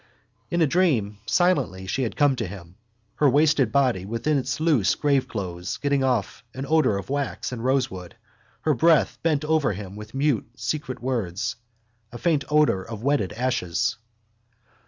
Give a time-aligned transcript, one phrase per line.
[0.49, 2.75] In a dream, silently, she had come to him,
[3.17, 8.15] her wasted body within its loose graveclothes giving off an odour of wax and rosewood,
[8.61, 11.55] her breath, bent over him with mute secret words,
[12.11, 13.97] a faint odour of wetted ashes.